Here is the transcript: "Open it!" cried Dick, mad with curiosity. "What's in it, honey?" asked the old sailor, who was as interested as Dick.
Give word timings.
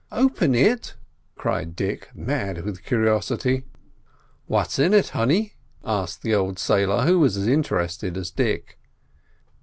"Open 0.11 0.55
it!" 0.55 0.95
cried 1.35 1.75
Dick, 1.75 2.09
mad 2.15 2.63
with 2.63 2.81
curiosity. 2.83 3.65
"What's 4.47 4.79
in 4.79 4.95
it, 4.95 5.09
honey?" 5.09 5.53
asked 5.85 6.23
the 6.23 6.33
old 6.33 6.57
sailor, 6.57 7.03
who 7.03 7.19
was 7.19 7.37
as 7.37 7.45
interested 7.47 8.17
as 8.17 8.31
Dick. 8.31 8.79